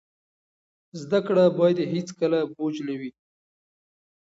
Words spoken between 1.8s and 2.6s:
هیڅکله